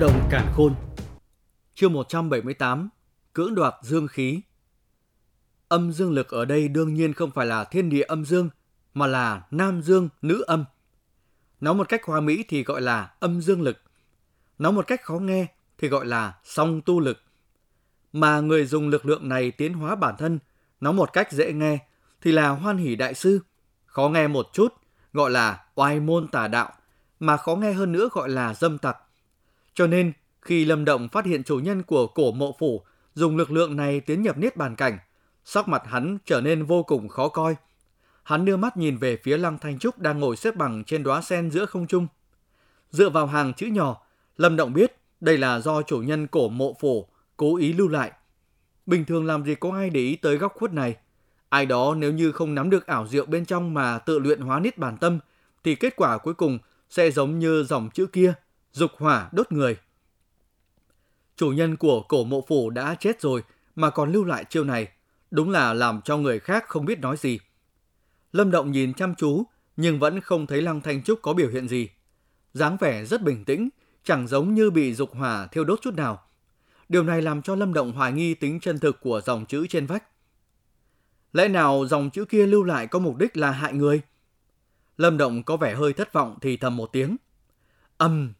[0.00, 0.74] Câu đồng cản khôn
[1.74, 2.88] Chương 178
[3.32, 4.40] Cưỡng đoạt dương khí
[5.68, 8.48] Âm dương lực ở đây đương nhiên không phải là thiên địa âm dương,
[8.94, 10.64] mà là nam dương, nữ âm.
[11.60, 13.76] Nói một cách hoa mỹ thì gọi là âm dương lực.
[14.58, 15.46] Nói một cách khó nghe
[15.78, 17.18] thì gọi là song tu lực.
[18.12, 20.38] Mà người dùng lực lượng này tiến hóa bản thân,
[20.80, 21.78] nói một cách dễ nghe
[22.20, 23.40] thì là hoan hỷ đại sư.
[23.86, 24.74] Khó nghe một chút,
[25.12, 26.72] gọi là oai môn tà đạo,
[27.20, 28.96] mà khó nghe hơn nữa gọi là dâm tặc.
[29.76, 30.12] Cho nên,
[30.42, 32.82] khi Lâm Động phát hiện chủ nhân của cổ mộ phủ
[33.14, 34.98] dùng lực lượng này tiến nhập niết bàn cảnh,
[35.44, 37.56] sắc mặt hắn trở nên vô cùng khó coi.
[38.22, 41.22] Hắn đưa mắt nhìn về phía Lăng Thanh Trúc đang ngồi xếp bằng trên đóa
[41.22, 42.06] sen giữa không trung.
[42.90, 44.02] Dựa vào hàng chữ nhỏ,
[44.36, 48.12] Lâm Động biết đây là do chủ nhân cổ mộ phủ cố ý lưu lại.
[48.86, 50.96] Bình thường làm gì có ai để ý tới góc khuất này.
[51.48, 54.60] Ai đó nếu như không nắm được ảo diệu bên trong mà tự luyện hóa
[54.60, 55.18] niết bản tâm,
[55.64, 56.58] thì kết quả cuối cùng
[56.90, 58.34] sẽ giống như dòng chữ kia,
[58.76, 59.76] dục hỏa đốt người.
[61.36, 63.42] Chủ nhân của cổ mộ phủ đã chết rồi
[63.76, 64.88] mà còn lưu lại chiêu này,
[65.30, 67.38] đúng là làm cho người khác không biết nói gì.
[68.32, 69.44] Lâm Động nhìn chăm chú,
[69.76, 71.88] nhưng vẫn không thấy Lăng Thanh Trúc có biểu hiện gì.
[72.54, 73.68] dáng vẻ rất bình tĩnh,
[74.04, 76.22] chẳng giống như bị dục hỏa thiêu đốt chút nào.
[76.88, 79.86] Điều này làm cho Lâm Động hoài nghi tính chân thực của dòng chữ trên
[79.86, 80.04] vách.
[81.32, 84.00] Lẽ nào dòng chữ kia lưu lại có mục đích là hại người?
[84.96, 87.16] Lâm Động có vẻ hơi thất vọng thì thầm một tiếng.
[87.98, 88.32] Âm!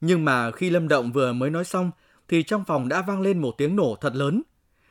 [0.00, 1.90] Nhưng mà khi Lâm Động vừa mới nói xong
[2.28, 4.42] thì trong phòng đã vang lên một tiếng nổ thật lớn.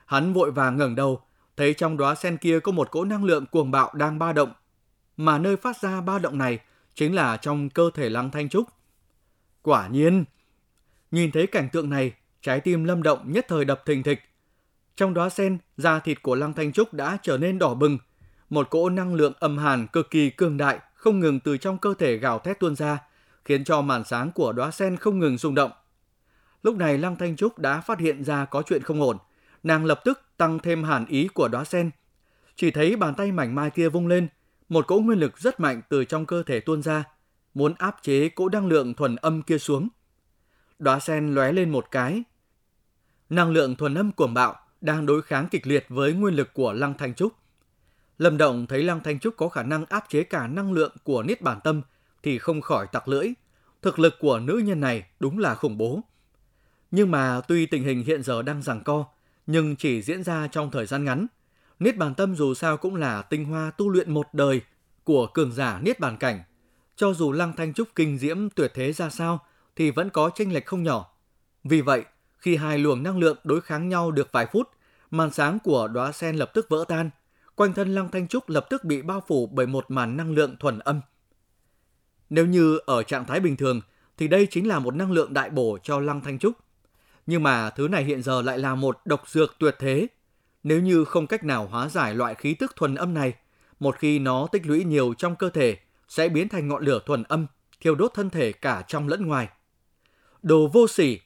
[0.06, 1.22] Hắn vội vàng ngẩng đầu,
[1.58, 4.54] thấy trong đóa sen kia có một cỗ năng lượng cuồng bạo đang ba động.
[5.18, 6.60] Mà nơi phát ra ba động này
[6.96, 8.68] chính là trong cơ thể Lăng Thanh Trúc.
[9.62, 10.26] Quả nhiên!
[11.12, 14.20] Nhìn thấy cảnh tượng này, trái tim Lâm Động nhất thời đập thình thịch.
[14.96, 17.98] Trong đóa sen, da thịt của Lăng Thanh Trúc đã trở nên đỏ bừng.
[18.50, 21.94] Một cỗ năng lượng âm hàn cực kỳ cường đại không ngừng từ trong cơ
[22.00, 23.00] thể gào thét tuôn ra,
[23.48, 25.72] khiến cho màn sáng của đóa sen không ngừng rung động.
[26.64, 29.18] Lúc này Lăng Thanh Trúc đã phát hiện ra có chuyện không ổn,
[29.64, 31.92] nàng lập tức tăng thêm hàn ý của đóa sen.
[32.56, 34.28] Chỉ thấy bàn tay mảnh mai kia vung lên,
[34.70, 37.04] một cỗ nguyên lực rất mạnh từ trong cơ thể tuôn ra,
[37.54, 39.88] muốn áp chế cỗ năng lượng thuần âm kia xuống.
[40.80, 42.24] Đóa sen lóe lên một cái.
[43.30, 46.74] Năng lượng thuần âm cuồng bạo đang đối kháng kịch liệt với nguyên lực của
[46.74, 47.34] Lăng Thanh Trúc.
[48.18, 51.24] Lâm Động thấy Lăng Thanh Trúc có khả năng áp chế cả năng lượng của
[51.24, 51.82] Niết Bản Tâm
[52.28, 53.28] thì không khỏi tặc lưỡi.
[53.82, 56.02] Thực lực của nữ nhân này đúng là khủng bố.
[56.92, 59.06] Nhưng mà tuy tình hình hiện giờ đang giằng co,
[59.46, 61.28] nhưng chỉ diễn ra trong thời gian ngắn.
[61.80, 64.62] Niết Bàn Tâm dù sao cũng là tinh hoa tu luyện một đời
[65.04, 66.44] của cường giả Niết Bàn Cảnh.
[66.96, 69.40] Cho dù Lăng Thanh Trúc kinh diễm tuyệt thế ra sao
[69.76, 71.10] thì vẫn có chênh lệch không nhỏ.
[71.64, 72.06] Vì vậy,
[72.38, 74.70] khi hai luồng năng lượng đối kháng nhau được vài phút,
[75.12, 77.10] màn sáng của đóa sen lập tức vỡ tan,
[77.56, 80.56] quanh thân Lăng Thanh Trúc lập tức bị bao phủ bởi một màn năng lượng
[80.60, 81.02] thuần âm.
[82.30, 83.82] Nếu như ở trạng thái bình thường
[84.18, 86.54] thì đây chính là một năng lượng đại bổ cho Lăng Thanh Trúc.
[87.26, 90.08] Nhưng mà thứ này hiện giờ lại là một độc dược tuyệt thế.
[90.64, 93.34] Nếu như không cách nào hóa giải loại khí tức thuần âm này,
[93.80, 95.78] một khi nó tích lũy nhiều trong cơ thể
[96.08, 97.48] sẽ biến thành ngọn lửa thuần âm,
[97.82, 99.50] thiêu đốt thân thể cả trong lẫn ngoài.
[100.44, 101.20] Đồ vô sỉ!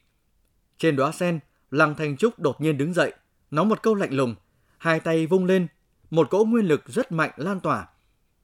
[0.78, 1.40] Trên đóa sen,
[1.72, 3.14] Lăng Thanh Trúc đột nhiên đứng dậy,
[3.52, 4.36] nói một câu lạnh lùng,
[4.78, 5.68] hai tay vung lên,
[6.10, 7.88] một cỗ nguyên lực rất mạnh lan tỏa,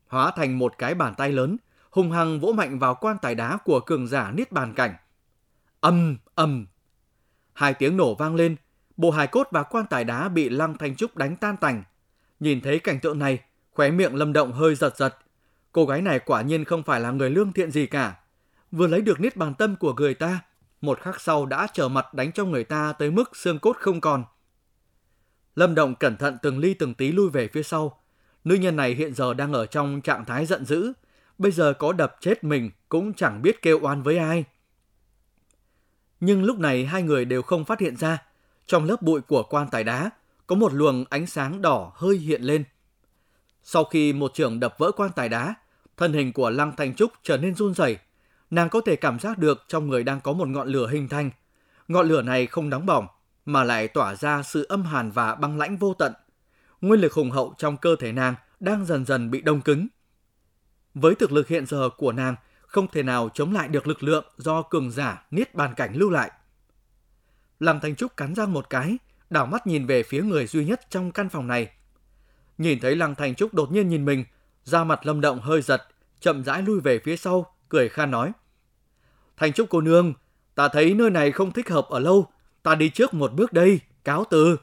[0.07, 1.57] hóa thành một cái bàn tay lớn,
[1.91, 4.95] hung hăng vỗ mạnh vào quan tài đá của cường giả niết bàn cảnh.
[5.79, 6.65] Âm, âm.
[7.53, 8.55] Hai tiếng nổ vang lên,
[8.97, 11.83] bộ hài cốt và quan tài đá bị Lăng Thanh Trúc đánh tan tành.
[12.39, 13.39] Nhìn thấy cảnh tượng này,
[13.71, 15.17] khóe miệng Lâm Động hơi giật giật.
[15.71, 18.15] Cô gái này quả nhiên không phải là người lương thiện gì cả.
[18.71, 20.39] Vừa lấy được niết bàn tâm của người ta,
[20.81, 24.01] một khắc sau đã trở mặt đánh cho người ta tới mức xương cốt không
[24.01, 24.23] còn.
[25.55, 28.01] Lâm Động cẩn thận từng ly từng tí lui về phía sau.
[28.43, 30.93] Nữ nhân này hiện giờ đang ở trong trạng thái giận dữ,
[31.37, 34.45] bây giờ có đập chết mình cũng chẳng biết kêu oan với ai.
[36.19, 38.23] Nhưng lúc này hai người đều không phát hiện ra,
[38.65, 40.09] trong lớp bụi của quan tài đá
[40.47, 42.63] có một luồng ánh sáng đỏ hơi hiện lên.
[43.63, 45.55] Sau khi một trưởng đập vỡ quan tài đá,
[45.97, 47.97] thân hình của Lăng Thanh Trúc trở nên run rẩy.
[48.49, 51.29] Nàng có thể cảm giác được trong người đang có một ngọn lửa hình thành.
[51.87, 53.07] Ngọn lửa này không nóng bỏng,
[53.45, 56.13] mà lại tỏa ra sự âm hàn và băng lãnh vô tận.
[56.81, 59.87] Nguyên lực hùng hậu trong cơ thể nàng đang dần dần bị đông cứng.
[61.01, 64.25] Với thực lực hiện giờ của nàng, không thể nào chống lại được lực lượng
[64.37, 66.31] do cường giả niết bàn cảnh lưu lại.
[67.59, 68.97] Lăng Thanh Trúc cắn răng một cái,
[69.29, 71.69] đảo mắt nhìn về phía người duy nhất trong căn phòng này.
[72.57, 74.25] Nhìn thấy Lăng Thanh Trúc đột nhiên nhìn mình,
[74.63, 75.83] da mặt lâm động hơi giật,
[76.19, 78.31] chậm rãi lui về phía sau, cười khan nói.
[79.37, 80.13] Thanh Trúc cô nương,
[80.55, 82.27] ta thấy nơi này không thích hợp ở lâu,
[82.63, 84.57] ta đi trước một bước đây, cáo từ.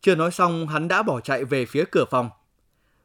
[0.00, 2.30] Chưa nói xong, hắn đã bỏ chạy về phía cửa phòng.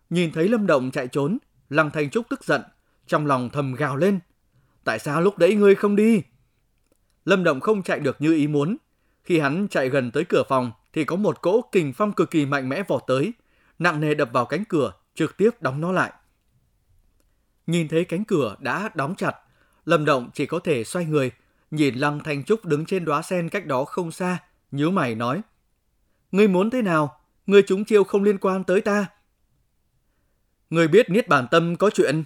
[0.10, 1.38] Nhìn thấy Lâm Động chạy trốn,
[1.70, 2.62] Lăng Thanh Trúc tức giận,
[3.08, 4.20] trong lòng thầm gào lên.
[4.84, 6.22] Tại sao lúc đấy ngươi không đi?
[7.26, 8.78] Lâm Động không chạy được như ý muốn.
[9.24, 12.46] Khi hắn chạy gần tới cửa phòng thì có một cỗ kình phong cực kỳ
[12.46, 13.34] mạnh mẽ vọt tới,
[13.80, 16.14] nặng nề đập vào cánh cửa, trực tiếp đóng nó lại.
[17.68, 19.36] Nhìn thấy cánh cửa đã đóng chặt,
[19.86, 21.32] Lâm Động chỉ có thể xoay người,
[21.72, 24.38] nhìn Lăng Thanh Trúc đứng trên đóa sen cách đó không xa,
[24.72, 25.42] nhíu mày nói:
[26.32, 27.20] "Ngươi muốn thế nào?
[27.48, 29.08] Ngươi chúng chiêu không liên quan tới ta."
[30.70, 32.24] Người biết Niết Bàn Tâm có chuyện?"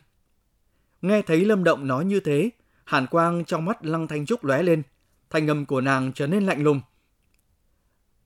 [1.02, 2.50] Nghe thấy Lâm Động nói như thế,
[2.86, 4.84] hàn quang trong mắt Lăng Thanh Trúc lóe lên,
[5.30, 6.82] thanh âm của nàng trở nên lạnh lùng.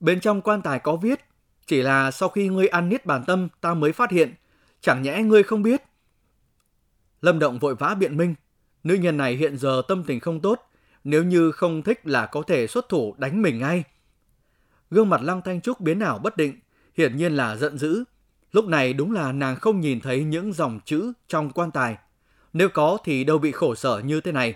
[0.00, 1.20] Bên trong quan tài có viết,
[1.66, 4.34] chỉ là sau khi ngươi ăn niết bàn tâm ta mới phát hiện,
[4.80, 5.82] chẳng nhẽ ngươi không biết.
[7.20, 8.34] Lâm Động vội vã biện minh,
[8.84, 10.70] nữ nhân này hiện giờ tâm tình không tốt,
[11.04, 13.84] nếu như không thích là có thể xuất thủ đánh mình ngay.
[14.90, 16.60] Gương mặt Lăng Thanh Trúc biến ảo bất định,
[16.96, 18.04] hiển nhiên là giận dữ.
[18.54, 21.96] Lúc này đúng là nàng không nhìn thấy những dòng chữ trong quan tài.
[22.52, 24.54] Nếu có thì đâu bị khổ sở như thế này.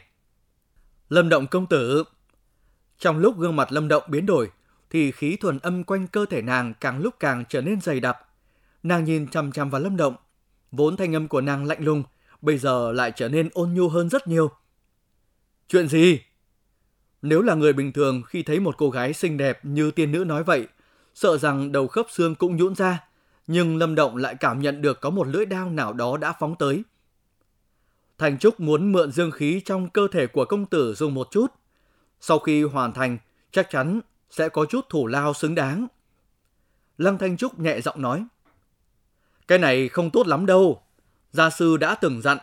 [1.08, 2.04] Lâm Động công tử.
[2.98, 4.50] Trong lúc gương mặt Lâm Động biến đổi,
[4.90, 8.16] thì khí thuần âm quanh cơ thể nàng càng lúc càng trở nên dày đặc.
[8.82, 10.14] Nàng nhìn chằm chằm vào Lâm Động,
[10.72, 12.02] vốn thanh âm của nàng lạnh lùng,
[12.42, 14.50] bây giờ lại trở nên ôn nhu hơn rất nhiều.
[15.68, 16.20] Chuyện gì?
[17.22, 20.24] Nếu là người bình thường khi thấy một cô gái xinh đẹp như tiên nữ
[20.24, 20.68] nói vậy,
[21.14, 23.07] sợ rằng đầu khớp xương cũng nhũn ra,
[23.48, 26.56] nhưng Lâm Động lại cảm nhận được có một lưỡi đao nào đó đã phóng
[26.58, 26.82] tới.
[28.18, 31.46] Thành Trúc muốn mượn dương khí trong cơ thể của công tử dùng một chút.
[32.20, 33.18] Sau khi hoàn thành,
[33.50, 34.00] chắc chắn
[34.30, 35.86] sẽ có chút thủ lao xứng đáng.
[36.98, 38.26] Lăng Thanh Trúc nhẹ giọng nói.
[39.48, 40.82] Cái này không tốt lắm đâu.
[41.30, 42.38] Gia sư đã từng dặn,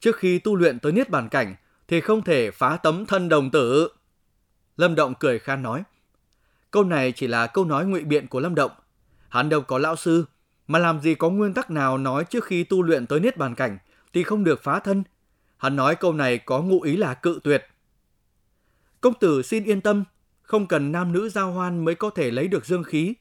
[0.00, 1.54] trước khi tu luyện tới niết bàn cảnh
[1.88, 3.88] thì không thể phá tấm thân đồng tử.
[4.76, 5.82] Lâm Động cười khan nói.
[6.70, 8.72] Câu này chỉ là câu nói ngụy biện của Lâm Động.
[9.28, 10.24] Hắn đâu có lão sư,
[10.66, 13.54] mà làm gì có nguyên tắc nào nói trước khi tu luyện tới niết bàn
[13.54, 13.78] cảnh
[14.12, 15.02] thì không được phá thân.
[15.56, 17.66] Hắn nói câu này có ngụ ý là cự tuyệt.
[19.00, 20.04] Công tử xin yên tâm,
[20.42, 23.14] không cần nam nữ giao hoan mới có thể lấy được dương khí.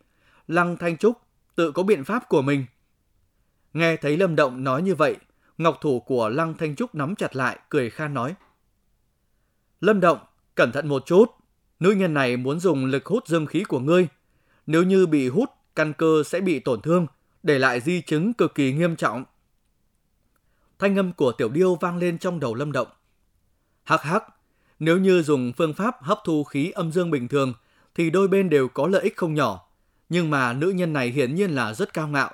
[0.48, 1.18] Lăng Thanh Trúc
[1.56, 2.66] tự có biện pháp của mình.
[3.74, 5.16] Nghe thấy Lâm Động nói như vậy,
[5.58, 8.36] ngọc thủ của Lăng Thanh Trúc nắm chặt lại, cười khan nói.
[9.82, 10.20] Lâm Động,
[10.56, 11.26] cẩn thận một chút.
[11.80, 14.08] Nữ nhân này muốn dùng lực hút dương khí của ngươi.
[14.68, 17.08] Nếu như bị hút, căn cơ sẽ bị tổn thương,
[17.44, 19.24] để lại di chứng cực kỳ nghiêm trọng.
[20.80, 22.88] Thanh âm của tiểu điêu vang lên trong đầu Lâm Động.
[23.84, 24.24] Hắc hắc,
[24.80, 27.54] nếu như dùng phương pháp hấp thu khí âm dương bình thường
[27.96, 29.68] thì đôi bên đều có lợi ích không nhỏ.
[30.10, 32.32] Nhưng mà nữ nhân này hiển nhiên là rất cao ngạo.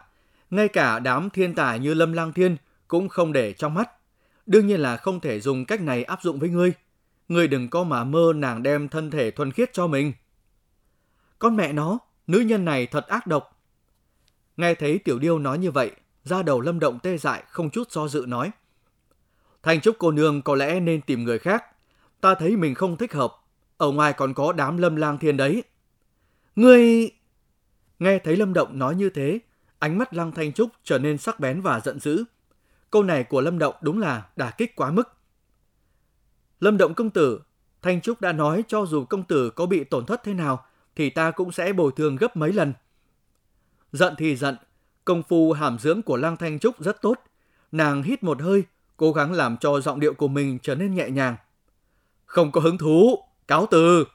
[0.50, 2.58] Ngay cả đám thiên tài như Lâm Lang Thiên
[2.88, 3.90] cũng không để trong mắt.
[4.46, 6.74] Đương nhiên là không thể dùng cách này áp dụng với ngươi.
[7.28, 10.14] Ngươi đừng có mà mơ nàng đem thân thể thuần khiết cho mình.
[11.40, 13.57] Con mẹ nó, nữ nhân này thật ác độc.
[14.58, 15.92] Nghe thấy tiểu điêu nói như vậy,
[16.24, 18.52] ra đầu lâm động tê dại không chút do dự nói.
[19.64, 21.64] Thành trúc cô nương có lẽ nên tìm người khác,
[22.22, 23.34] ta thấy mình không thích hợp.
[23.78, 25.64] Ở ngoài còn có đám lâm lang thiên đấy.
[26.56, 27.12] Ngươi...
[28.00, 29.40] Nghe thấy Lâm Động nói như thế,
[29.80, 32.24] ánh mắt Lăng Thanh Trúc trở nên sắc bén và giận dữ.
[32.92, 35.18] Câu này của Lâm Động đúng là đả kích quá mức.
[36.60, 37.42] Lâm Động công tử,
[37.82, 40.66] Thanh Trúc đã nói cho dù công tử có bị tổn thất thế nào,
[40.96, 42.74] thì ta cũng sẽ bồi thường gấp mấy lần.
[43.92, 44.56] Giận thì giận,
[45.06, 47.20] công phu hàm dưỡng của Lăng Thanh Trúc rất tốt.
[47.72, 48.64] Nàng hít một hơi,
[48.98, 51.36] cố gắng làm cho giọng điệu của mình trở nên nhẹ nhàng.
[52.26, 53.18] Không có hứng thú,
[53.48, 54.06] cáo từ.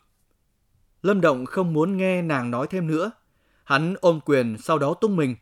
[1.02, 3.10] Lâm Động không muốn nghe nàng nói thêm nữa.
[3.64, 5.36] Hắn ôm quyền sau đó tung mình.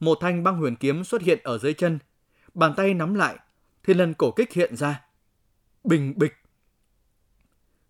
[0.00, 1.98] Một thanh băng huyền kiếm xuất hiện ở dưới chân.
[2.54, 3.36] Bàn tay nắm lại,
[3.82, 5.02] thiên lân cổ kích hiện ra.
[5.84, 6.32] Bình bịch.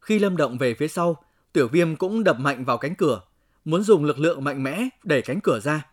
[0.01, 3.21] Khi Lâm Động về phía sau, tiểu viêm cũng đập mạnh vào cánh cửa,
[3.65, 5.87] muốn dùng lực lượng mạnh mẽ đẩy cánh cửa ra.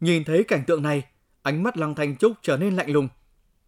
[0.00, 1.02] Nhìn thấy cảnh tượng này,
[1.42, 3.08] ánh mắt Lăng Thanh Trúc trở nên lạnh lùng.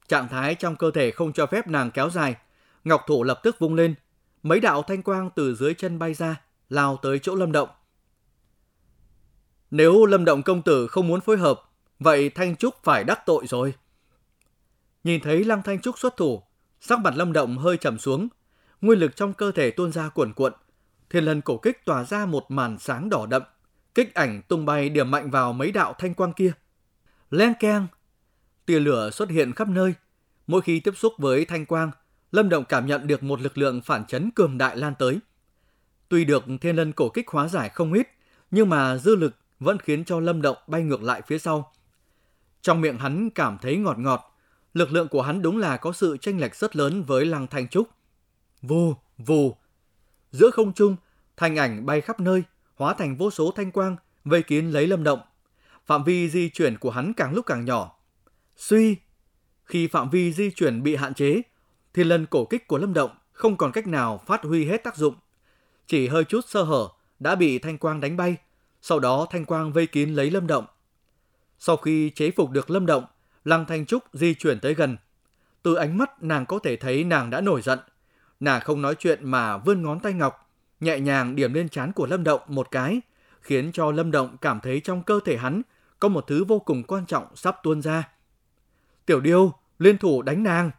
[0.09, 2.37] Trạng thái trong cơ thể không cho phép nàng kéo dài,
[2.85, 3.95] Ngọc Thủ lập tức vung lên,
[4.43, 7.69] mấy đạo thanh quang từ dưới chân bay ra, lao tới chỗ Lâm Động.
[9.71, 11.61] Nếu Lâm Động công tử không muốn phối hợp,
[11.99, 13.75] vậy Thanh Trúc phải đắc tội rồi.
[15.05, 16.43] Nhìn thấy Lăng Thanh Trúc xuất thủ,
[16.81, 18.29] sắc mặt Lâm Động hơi trầm xuống,
[18.81, 20.53] nguyên lực trong cơ thể tuôn ra cuồn cuộn,
[21.11, 23.43] thiên lần cổ kích tỏa ra một màn sáng đỏ đậm,
[23.95, 26.53] kích ảnh tung bay điểm mạnh vào mấy đạo thanh quang kia.
[27.31, 27.87] Len keng,
[28.67, 29.95] tia lửa xuất hiện khắp nơi,
[30.47, 31.91] mỗi khi tiếp xúc với thanh quang,
[32.33, 35.19] Lâm Động cảm nhận được một lực lượng phản chấn cường đại lan tới.
[36.09, 38.09] Tuy được thiên lân cổ kích hóa giải không ít,
[38.51, 41.73] nhưng mà dư lực vẫn khiến cho Lâm Động bay ngược lại phía sau.
[42.63, 44.37] Trong miệng hắn cảm thấy ngọt ngọt,
[44.75, 47.69] lực lượng của hắn đúng là có sự tranh lệch rất lớn với Lăng Thanh
[47.69, 47.89] Trúc.
[48.63, 49.57] Vù, vù.
[50.33, 50.97] Giữa không trung,
[51.37, 52.43] thành ảnh bay khắp nơi,
[52.75, 55.21] hóa thành vô số thanh quang, vây kín lấy Lâm Động.
[55.87, 57.97] Phạm vi di chuyển của hắn càng lúc càng nhỏ.
[58.57, 58.97] Suy,
[59.65, 61.43] khi phạm vi di chuyển bị hạn chế,
[61.95, 64.97] thì lần cổ kích của Lâm Động không còn cách nào phát huy hết tác
[64.97, 65.15] dụng.
[65.87, 68.37] chỉ hơi chút sơ hở đã bị Thanh Quang đánh bay,
[68.83, 70.67] sau đó Thanh Quang vây kín lấy Lâm Động.
[71.59, 73.05] Sau khi chế phục được Lâm Động,
[73.45, 74.97] Lăng Thanh Trúc di chuyển tới gần.
[75.63, 77.79] Từ ánh mắt nàng có thể thấy nàng đã nổi giận
[78.41, 82.07] nà không nói chuyện mà vươn ngón tay ngọc, nhẹ nhàng điểm lên trán của
[82.07, 83.01] Lâm Động một cái,
[83.41, 85.63] khiến cho Lâm Động cảm thấy trong cơ thể hắn
[86.01, 88.09] có một thứ vô cùng quan trọng sắp tuôn ra.
[89.07, 90.71] Tiểu Điêu, liên thủ đánh nàng.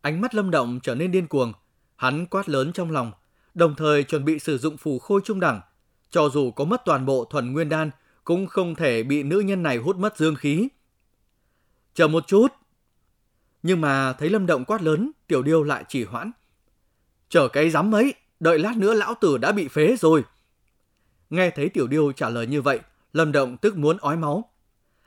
[0.00, 1.52] Ánh mắt Lâm Động trở nên điên cuồng,
[1.96, 3.12] hắn quát lớn trong lòng,
[3.54, 5.60] đồng thời chuẩn bị sử dụng phù khôi trung đẳng.
[6.10, 7.90] Cho dù có mất toàn bộ thuần nguyên đan,
[8.24, 10.68] cũng không thể bị nữ nhân này hút mất dương khí.
[11.94, 12.46] Chờ một chút.
[13.62, 16.30] Nhưng mà thấy Lâm Động quát lớn, Tiểu Điêu lại chỉ hoãn.
[17.28, 20.24] Chờ cái dám ấy, đợi lát nữa lão tử đã bị phế rồi.
[21.30, 22.80] Nghe thấy Tiểu Điêu trả lời như vậy,
[23.12, 24.50] Lâm Động tức muốn ói máu.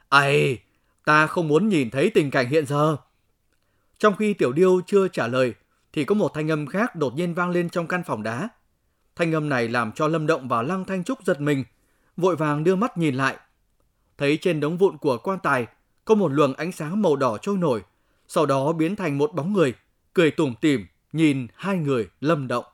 [0.10, 0.60] Ây,
[1.05, 2.98] ta không muốn nhìn thấy tình cảnh hiện giờ.
[3.98, 5.53] Trong khi Tiểu Điêu chưa trả lời,
[5.93, 8.50] thì có một thanh âm khác đột nhiên vang lên trong căn phòng đá.
[9.15, 11.63] Thanh âm này làm cho Lâm Động và Lăng Thanh Trúc giật mình,
[12.17, 13.38] vội vàng đưa mắt nhìn lại.
[14.17, 15.67] Thấy trên đống vụn của quan tài
[16.05, 17.81] có một luồng ánh sáng màu đỏ trôi nổi,
[18.34, 19.74] sau đó biến thành một bóng người,
[20.14, 22.66] cười tủm tỉm nhìn hai người Lâm Động.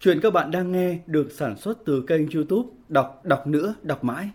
[0.00, 4.04] Chuyện các bạn đang nghe được sản xuất từ kênh YouTube Đọc đọc nữa, đọc
[4.04, 4.30] mãi.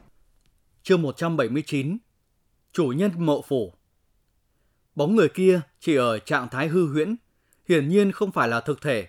[0.83, 1.97] Chương 179.
[2.71, 3.73] Chủ nhân mộ phủ.
[4.95, 7.15] Bóng người kia chỉ ở trạng thái hư huyễn,
[7.69, 9.07] hiển nhiên không phải là thực thể.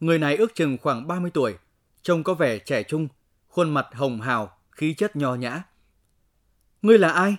[0.00, 1.54] Người này ước chừng khoảng 30 tuổi,
[2.02, 3.08] trông có vẻ trẻ trung,
[3.48, 5.62] khuôn mặt hồng hào, khí chất nho nhã.
[6.82, 7.36] Ngươi là ai?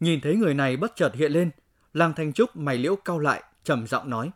[0.00, 1.50] Nhìn thấy người này bất chợt hiện lên,
[1.92, 4.30] Lang Thanh Trúc mày liễu cau lại, trầm giọng nói.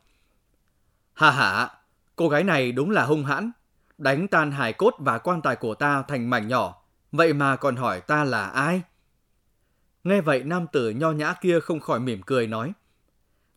[1.12, 1.70] Hà hả,
[2.16, 3.50] cô gái này đúng là hung hãn,
[3.98, 6.82] đánh tan hài cốt và quan tài của ta thành mảnh nhỏ,
[7.12, 8.82] vậy mà còn hỏi ta là ai?
[10.04, 12.72] Nghe vậy nam tử nho nhã kia không khỏi mỉm cười nói.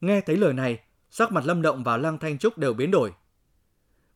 [0.01, 3.13] Nghe thấy lời này, sắc mặt Lâm Động và Lăng Thanh Trúc đều biến đổi.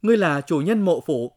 [0.01, 1.31] Ngươi là chủ nhân mộ phủ.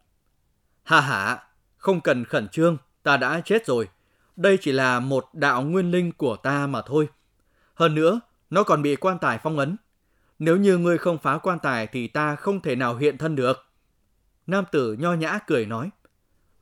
[0.83, 1.39] Hà hả,
[1.77, 3.89] không cần khẩn trương, ta đã chết rồi.
[4.37, 7.09] Đây chỉ là một đạo nguyên linh của ta mà thôi.
[7.75, 8.21] Hơn nữa,
[8.55, 9.77] nó còn bị quan tài phong ấn.
[10.39, 13.67] Nếu như ngươi không phá quan tài thì ta không thể nào hiện thân được.
[14.47, 15.91] Nam tử nho nhã cười nói.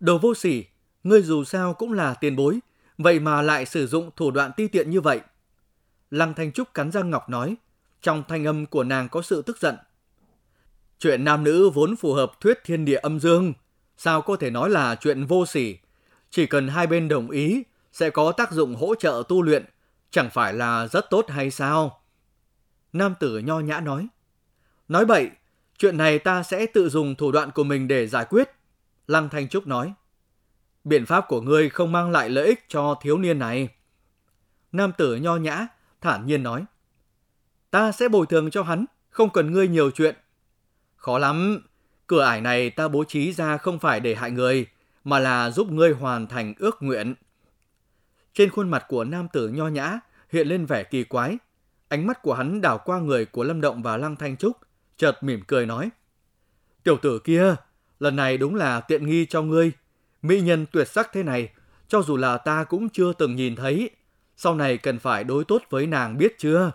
[0.01, 0.65] Đồ vô sỉ,
[1.05, 2.61] ngươi dù sao cũng là tiền bối,
[2.99, 5.21] vậy mà lại sử dụng thủ đoạn ti tiện như vậy.
[6.11, 7.57] Lăng Thanh Trúc cắn răng ngọc nói,
[8.03, 9.77] trong thanh âm của nàng có sự tức giận.
[10.99, 13.53] Chuyện nam nữ vốn phù hợp thuyết thiên địa âm dương,
[13.97, 15.77] sao có thể nói là chuyện vô sỉ.
[16.31, 19.65] Chỉ cần hai bên đồng ý, sẽ có tác dụng hỗ trợ tu luyện,
[20.13, 22.01] chẳng phải là rất tốt hay sao?
[22.93, 24.09] Nam tử nho nhã nói.
[24.89, 25.31] Nói bậy,
[25.79, 28.51] chuyện này ta sẽ tự dùng thủ đoạn của mình để giải quyết.
[29.07, 29.93] Lăng Thanh Trúc nói.
[30.85, 33.69] Biện pháp của ngươi không mang lại lợi ích cho thiếu niên này.
[34.73, 35.67] Nam tử nho nhã,
[36.01, 36.65] thản nhiên nói.
[37.71, 40.17] Ta sẽ bồi thường cho hắn, không cần ngươi nhiều chuyện.
[40.97, 41.63] Khó lắm,
[42.07, 44.67] cửa ải này ta bố trí ra không phải để hại người,
[45.05, 47.15] mà là giúp ngươi hoàn thành ước nguyện.
[48.35, 49.99] Trên khuôn mặt của nam tử nho nhã
[50.31, 51.39] hiện lên vẻ kỳ quái.
[51.89, 54.57] Ánh mắt của hắn đảo qua người của Lâm Động và Lăng Thanh Trúc,
[54.97, 55.91] chợt mỉm cười nói.
[56.83, 57.55] Tiểu tử kia,
[58.01, 59.73] lần này đúng là tiện nghi cho ngươi.
[60.23, 61.53] Mỹ nhân tuyệt sắc thế này,
[61.89, 63.91] cho dù là ta cũng chưa từng nhìn thấy.
[64.37, 66.73] Sau này cần phải đối tốt với nàng biết chưa?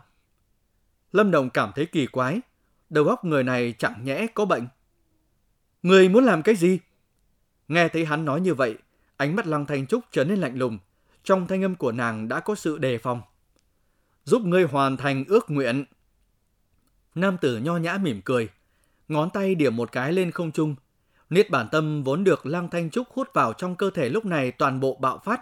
[1.11, 2.41] Lâm Động cảm thấy kỳ quái.
[2.89, 4.67] Đầu óc người này chẳng nhẽ có bệnh.
[5.83, 6.79] Người muốn làm cái gì?
[7.67, 8.75] Nghe thấy hắn nói như vậy,
[9.17, 10.79] ánh mắt Lăng Thanh Trúc trở nên lạnh lùng.
[11.27, 13.21] Trong thanh âm của nàng đã có sự đề phòng.
[14.23, 15.85] Giúp ngươi hoàn thành ước nguyện.
[17.15, 18.49] Nam tử nho nhã mỉm cười.
[19.07, 20.75] Ngón tay điểm một cái lên không trung.
[21.29, 24.51] Niết bản tâm vốn được Lăng Thanh Trúc hút vào trong cơ thể lúc này
[24.51, 25.41] toàn bộ bạo phát.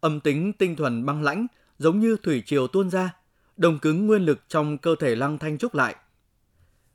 [0.00, 1.46] Âm tính tinh thuần băng lãnh
[1.78, 3.14] giống như thủy triều tuôn ra,
[3.56, 5.96] đồng cứng nguyên lực trong cơ thể Lăng Thanh Trúc lại.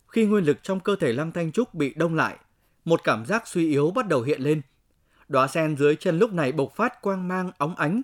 [0.08, 2.38] Khi nguyên lực trong cơ thể Lăng Thanh Trúc bị đông lại,
[2.86, 4.62] một cảm giác suy yếu bắt đầu hiện lên.
[5.28, 8.02] Đóa sen dưới chân lúc này bộc phát quang mang óng ánh.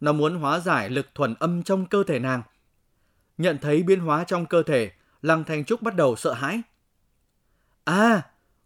[0.00, 2.42] Nó muốn hóa giải lực thuần âm trong cơ thể nàng.
[3.38, 4.90] Nhận thấy biến hóa trong cơ thể,
[5.22, 6.62] Lăng Thanh Trúc bắt đầu sợ hãi.
[7.84, 8.22] À,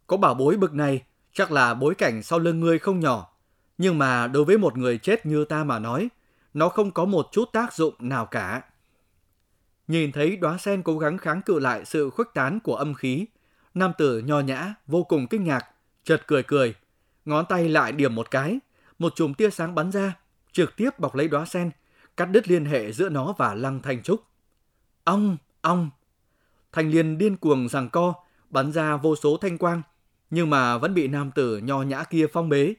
[0.07, 3.29] có bảo bối bực này, chắc là bối cảnh sau lưng ngươi không nhỏ.
[3.77, 6.09] Nhưng mà đối với một người chết như ta mà nói,
[6.53, 8.61] nó không có một chút tác dụng nào cả.
[9.87, 13.25] Nhìn thấy đóa sen cố gắng kháng cự lại sự khuếch tán của âm khí,
[13.73, 15.65] nam tử nho nhã, vô cùng kinh ngạc,
[16.03, 16.75] chợt cười cười,
[17.25, 18.59] ngón tay lại điểm một cái,
[18.99, 20.13] một chùm tia sáng bắn ra,
[20.53, 21.71] trực tiếp bọc lấy đóa sen,
[22.17, 24.23] cắt đứt liên hệ giữa nó và Lăng Thanh Trúc.
[25.03, 25.89] Ong, ong.
[26.71, 28.13] Thành liên điên cuồng giằng co,
[28.49, 29.81] bắn ra vô số thanh quang,
[30.29, 32.73] nhưng mà vẫn bị nam tử nho nhã kia phong bế.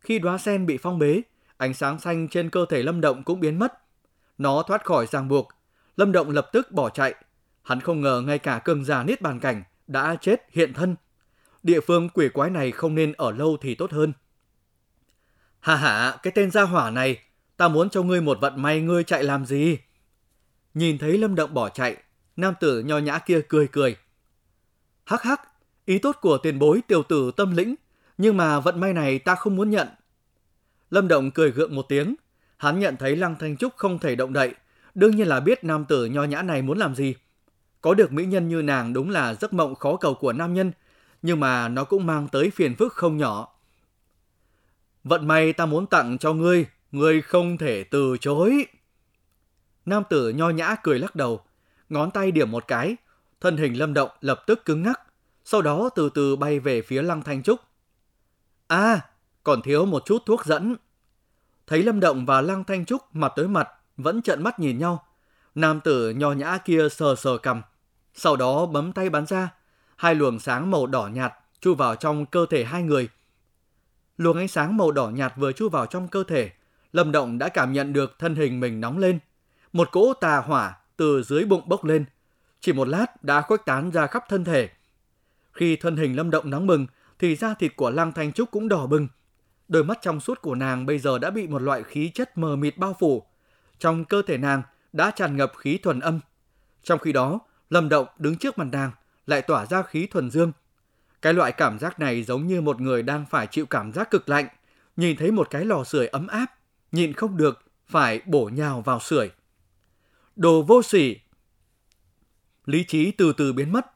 [0.00, 1.22] Khi đóa sen bị phong bế,
[1.56, 3.72] ánh sáng xanh trên cơ thể Lâm Động cũng biến mất.
[4.38, 5.48] Nó thoát khỏi ràng buộc,
[5.96, 7.14] Lâm Động lập tức bỏ chạy.
[7.62, 10.96] Hắn không ngờ ngay cả cường giả niết bàn cảnh đã chết hiện thân.
[11.62, 14.12] địa phương quỷ quái này không nên ở lâu thì tốt hơn.
[15.60, 17.18] Hà hà, cái tên gia hỏa này,
[17.56, 19.78] ta muốn cho ngươi một vận may ngươi chạy làm gì?
[20.74, 21.96] Nhìn thấy Lâm Động bỏ chạy,
[22.36, 23.96] nam tử nho nhã kia cười cười.
[25.04, 25.40] Hắc hắc,
[25.84, 27.74] ý tốt của tiền bối tiểu tử tâm lĩnh,
[28.18, 29.88] nhưng mà vận may này ta không muốn nhận.
[30.90, 32.14] Lâm Động cười gượng một tiếng,
[32.56, 34.54] hắn nhận thấy Lăng Thanh Trúc không thể động đậy,
[34.94, 37.14] đương nhiên là biết nam tử nho nhã này muốn làm gì.
[37.80, 40.72] Có được mỹ nhân như nàng đúng là giấc mộng khó cầu của nam nhân,
[41.22, 43.59] nhưng mà nó cũng mang tới phiền phức không nhỏ.
[45.04, 48.66] Vận may ta muốn tặng cho ngươi, ngươi không thể từ chối.
[49.86, 51.40] Nam tử nho nhã cười lắc đầu,
[51.88, 52.96] ngón tay điểm một cái,
[53.40, 55.00] thân hình lâm động lập tức cứng ngắc,
[55.44, 57.60] sau đó từ từ bay về phía lăng thanh trúc.
[58.66, 59.00] À,
[59.42, 60.76] còn thiếu một chút thuốc dẫn.
[61.66, 65.04] Thấy lâm động và lăng thanh trúc mặt tới mặt, vẫn trợn mắt nhìn nhau.
[65.54, 67.62] Nam tử nho nhã kia sờ sờ cầm,
[68.14, 69.48] sau đó bấm tay bắn ra,
[69.96, 73.08] hai luồng sáng màu đỏ nhạt chui vào trong cơ thể hai người.
[74.20, 76.50] Luồng ánh sáng màu đỏ nhạt vừa chui vào trong cơ thể,
[76.92, 79.18] Lâm Động đã cảm nhận được thân hình mình nóng lên.
[79.72, 82.04] Một cỗ tà hỏa từ dưới bụng bốc lên,
[82.60, 84.68] chỉ một lát đã khuếch tán ra khắp thân thể.
[85.52, 86.86] Khi thân hình Lâm Động nóng bừng,
[87.18, 89.08] thì da thịt của Lăng Thanh Trúc cũng đỏ bừng.
[89.68, 92.56] Đôi mắt trong suốt của nàng bây giờ đã bị một loại khí chất mờ
[92.56, 93.22] mịt bao phủ.
[93.78, 94.62] Trong cơ thể nàng
[94.92, 96.20] đã tràn ngập khí thuần âm.
[96.82, 98.90] Trong khi đó, Lâm Động đứng trước mặt nàng,
[99.26, 100.52] lại tỏa ra khí thuần dương.
[101.22, 104.28] Cái loại cảm giác này giống như một người đang phải chịu cảm giác cực
[104.28, 104.46] lạnh,
[104.96, 106.46] nhìn thấy một cái lò sưởi ấm áp,
[106.92, 109.30] nhịn không được, phải bổ nhào vào sưởi.
[110.36, 111.16] Đồ vô sỉ!
[112.66, 113.86] Lý trí từ từ biến mất,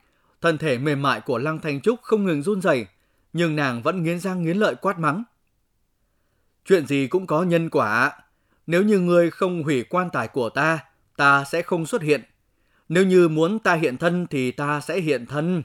[0.40, 2.87] thân thể mềm mại của Lăng Thanh Trúc không ngừng run rẩy,
[3.33, 5.23] nhưng nàng vẫn nghiến răng nghiến lợi quát mắng.
[6.64, 8.12] Chuyện gì cũng có nhân quả,
[8.66, 10.78] nếu như ngươi không hủy quan tài của ta,
[11.16, 12.23] ta sẽ không xuất hiện.
[12.88, 15.62] Nếu như muốn ta hiện thân thì ta sẽ hiện thân.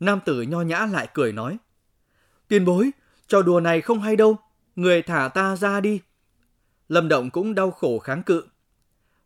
[0.00, 1.58] Nam tử nho nhã lại cười nói.
[2.48, 2.90] Tiền bối,
[3.26, 4.36] trò đùa này không hay đâu,
[4.76, 6.00] người thả ta ra đi.
[6.88, 8.44] Lâm Động cũng đau khổ kháng cự.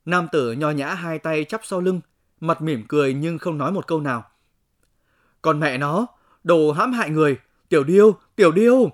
[0.04, 2.00] Nam tử nho nhã hai tay chắp sau lưng,
[2.40, 4.24] mặt mỉm cười nhưng không nói một câu nào.
[5.42, 6.06] Còn mẹ nó,
[6.44, 8.90] đồ hãm hại người, tiểu điêu, tiểu điêu.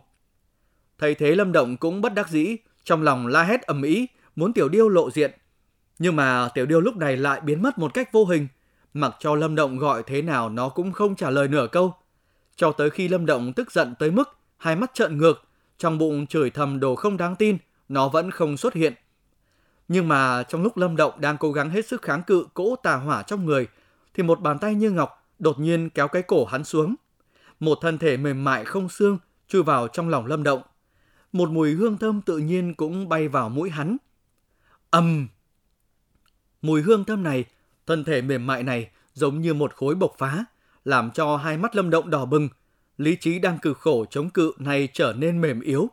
[0.99, 4.07] Thấy thế Lâm Động cũng bất đắc dĩ, trong lòng la hét ầm ĩ,
[4.37, 5.31] muốn tiểu điêu lộ diện.
[5.99, 8.49] Nhưng mà tiểu điêu lúc này lại biến mất một cách vô hình,
[8.95, 11.95] mặc cho Lâm Động gọi thế nào nó cũng không trả lời nửa câu.
[12.57, 15.45] Cho tới khi Lâm Động tức giận tới mức hai mắt trợn ngược,
[15.79, 18.95] trong bụng chửi thầm đồ không đáng tin, nó vẫn không xuất hiện.
[19.89, 22.97] Nhưng mà trong lúc Lâm Động đang cố gắng hết sức kháng cự cỗ tà
[22.97, 23.67] hỏa trong người,
[24.15, 26.95] thì một bàn tay như ngọc đột nhiên kéo cái cổ hắn xuống.
[27.61, 30.63] Một thân thể mềm mại không xương chui vào trong lòng Lâm Động.
[31.33, 33.97] Một mùi hương thơm tự nhiên cũng bay vào mũi hắn.
[34.91, 35.29] ầm,
[36.63, 37.45] Mùi hương thơm này,
[37.87, 40.44] thân thể mềm mại này giống như một khối bộc phá,
[40.85, 42.49] làm cho hai mắt Lâm Động đỏ bừng.
[42.99, 45.88] Lý trí đang cực khổ chống cự này trở nên mềm yếu.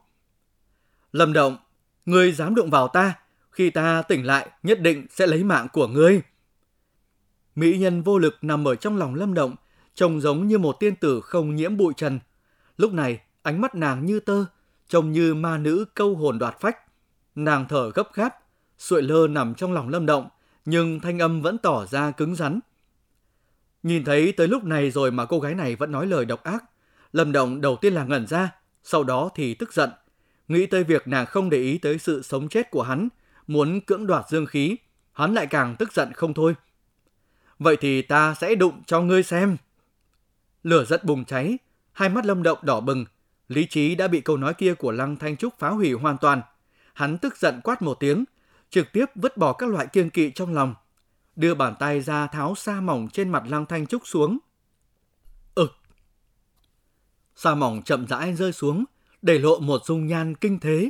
[1.11, 1.57] Lâm Động,
[2.05, 3.13] ngươi dám đụng vào ta,
[3.51, 6.21] khi ta tỉnh lại nhất định sẽ lấy mạng của ngươi.
[7.55, 9.55] Mỹ nhân vô lực nằm ở trong lòng Lâm Động,
[9.95, 12.19] trông giống như một tiên tử không nhiễm bụi trần.
[12.77, 14.45] Lúc này, ánh mắt nàng như tơ,
[14.87, 16.77] trông như ma nữ câu hồn đoạt phách.
[17.35, 18.35] Nàng thở gấp gáp,
[18.77, 20.29] sụi lơ nằm trong lòng Lâm Động,
[20.65, 22.59] nhưng thanh âm vẫn tỏ ra cứng rắn.
[23.83, 26.63] Nhìn thấy tới lúc này rồi mà cô gái này vẫn nói lời độc ác,
[27.13, 28.51] Lâm Động đầu tiên là ngẩn ra,
[28.83, 29.89] sau đó thì tức giận,
[30.47, 33.09] nghĩ tới việc nàng không để ý tới sự sống chết của hắn,
[33.47, 34.75] muốn cưỡng đoạt dương khí,
[35.13, 36.55] hắn lại càng tức giận không thôi.
[37.59, 39.57] Vậy thì ta sẽ đụng cho ngươi xem.
[40.63, 41.57] Lửa giận bùng cháy,
[41.91, 43.05] hai mắt Lâm Động đỏ bừng,
[43.47, 46.41] lý trí đã bị câu nói kia của Lăng Thanh Trúc phá hủy hoàn toàn.
[46.93, 48.25] Hắn tức giận quát một tiếng,
[48.71, 50.75] trực tiếp vứt bỏ các loại kiêng kỵ trong lòng,
[51.35, 54.37] đưa bàn tay ra tháo sa mỏng trên mặt Lăng Thanh Trúc xuống.
[55.55, 55.71] Ực!
[57.35, 58.85] Sa mỏng chậm rãi rơi xuống,
[59.21, 60.89] để lộ một dung nhan kinh thế.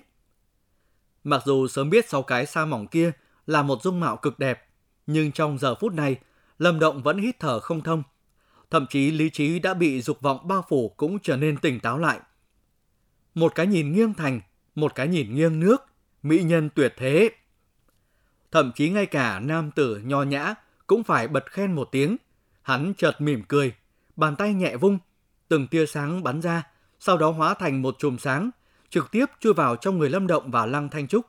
[1.24, 3.12] Mặc dù sớm biết sau cái sa mỏng kia
[3.48, 4.68] là một dung mạo cực đẹp,
[5.08, 6.16] nhưng trong giờ phút này,
[6.60, 8.04] Lâm Động vẫn hít thở không thông.
[8.70, 11.98] Thậm chí lý trí đã bị dục vọng bao phủ cũng trở nên tỉnh táo
[11.98, 12.20] lại.
[13.34, 14.42] Một cái nhìn nghiêng thành,
[14.76, 15.86] một cái nhìn nghiêng nước,
[16.24, 17.30] mỹ nhân tuyệt thế.
[18.52, 20.54] Thậm chí ngay cả nam tử nho nhã
[20.88, 22.18] cũng phải bật khen một tiếng.
[22.62, 23.74] Hắn chợt mỉm cười,
[24.16, 25.00] bàn tay nhẹ vung,
[25.48, 26.64] từng tia sáng bắn ra,
[27.00, 28.50] sau đó hóa thành một chùm sáng,
[28.90, 31.26] trực tiếp chui vào trong người Lâm Động và Lăng Thanh Trúc.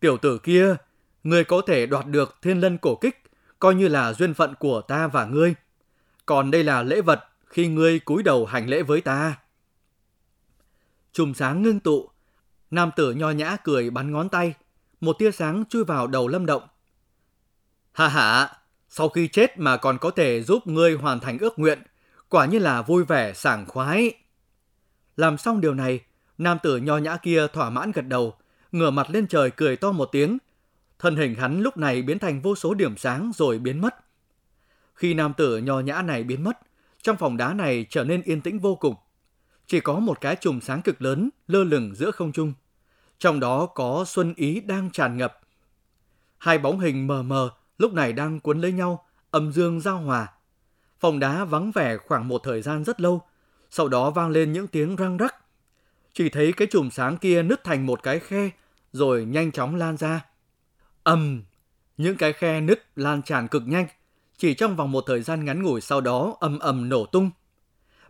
[0.00, 0.76] Tiểu tử kia,
[1.24, 3.22] người có thể đoạt được thiên lân cổ kích,
[3.58, 5.54] coi như là duyên phận của ta và ngươi.
[6.26, 9.38] Còn đây là lễ vật khi ngươi cúi đầu hành lễ với ta.
[11.12, 12.08] Chùm sáng ngưng tụ,
[12.70, 14.54] nam tử nho nhã cười bắn ngón tay,
[15.00, 16.62] một tia sáng chui vào đầu Lâm Động.
[17.92, 18.58] Hà hà,
[18.88, 21.82] sau khi chết mà còn có thể giúp ngươi hoàn thành ước nguyện,
[22.28, 24.14] Quả như là vui vẻ, sảng khoái.
[25.16, 26.00] Làm xong điều này,
[26.38, 28.34] nam tử nho nhã kia thỏa mãn gật đầu,
[28.72, 30.38] ngửa mặt lên trời cười to một tiếng.
[30.98, 33.94] Thân hình hắn lúc này biến thành vô số điểm sáng rồi biến mất.
[34.94, 36.58] Khi nam tử nho nhã này biến mất,
[37.02, 38.94] trong phòng đá này trở nên yên tĩnh vô cùng.
[39.66, 42.52] Chỉ có một cái chùm sáng cực lớn lơ lửng giữa không trung.
[43.18, 45.40] Trong đó có xuân ý đang tràn ngập.
[46.38, 50.28] Hai bóng hình mờ mờ lúc này đang cuốn lấy nhau, âm dương giao hòa.
[51.00, 53.22] Phòng đá vắng vẻ khoảng một thời gian rất lâu,
[53.70, 55.34] sau đó vang lên những tiếng răng rắc.
[56.12, 58.50] Chỉ thấy cái chùm sáng kia nứt thành một cái khe,
[58.92, 60.24] rồi nhanh chóng lan ra.
[61.02, 61.42] ầm,
[61.96, 63.86] những cái khe nứt lan tràn cực nhanh,
[64.36, 67.30] chỉ trong vòng một thời gian ngắn ngủi sau đó ầm ầm nổ tung.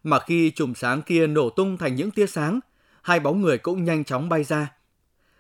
[0.03, 2.61] Mà khi chùm sáng kia nổ tung thành những tia sáng,
[3.03, 4.78] hai bóng người cũng nhanh chóng bay ra.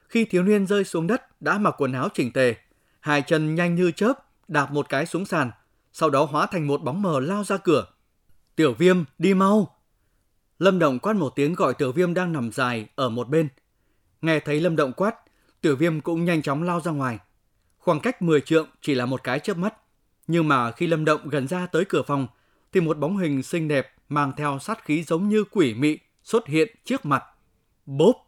[0.09, 2.55] Khi thiếu niên rơi xuống đất đã mặc quần áo chỉnh tề,
[3.01, 4.13] hai chân nhanh như chớp
[4.49, 5.51] đạp một cái xuống sàn,
[5.93, 7.87] sau đó hóa thành một bóng mờ lao ra cửa.
[8.57, 9.77] Tiểu viêm, đi mau!
[10.59, 13.49] Lâm Động quát một tiếng gọi tiểu viêm đang nằm dài ở một bên.
[14.23, 15.15] Nghe thấy Lâm Động quát,
[15.61, 17.19] tiểu viêm cũng nhanh chóng lao ra ngoài.
[17.79, 19.75] Khoảng cách 10 trượng chỉ là một cái chớp mắt.
[20.27, 22.27] Nhưng mà khi Lâm Động gần ra tới cửa phòng,
[22.73, 26.47] thì một bóng hình xinh đẹp mang theo sát khí giống như quỷ mị xuất
[26.47, 27.25] hiện trước mặt.
[27.87, 28.28] Bốp!